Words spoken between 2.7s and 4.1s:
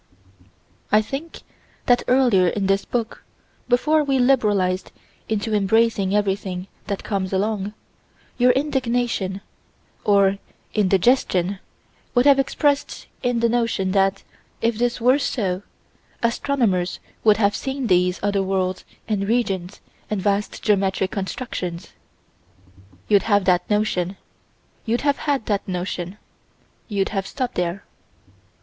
book, before